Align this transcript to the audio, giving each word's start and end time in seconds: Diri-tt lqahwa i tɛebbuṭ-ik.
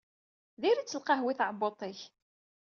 Diri-tt 0.61 0.97
lqahwa 0.99 1.29
i 1.31 1.35
tɛebbuṭ-ik. 1.39 2.01